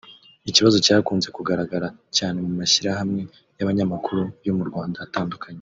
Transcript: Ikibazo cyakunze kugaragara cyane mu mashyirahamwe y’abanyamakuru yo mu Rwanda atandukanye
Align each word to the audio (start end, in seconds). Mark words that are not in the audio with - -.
Ikibazo 0.49 0.77
cyakunze 0.85 1.27
kugaragara 1.37 1.87
cyane 2.17 2.37
mu 2.45 2.51
mashyirahamwe 2.59 3.21
y’abanyamakuru 3.57 4.21
yo 4.45 4.53
mu 4.57 4.63
Rwanda 4.69 4.97
atandukanye 5.07 5.49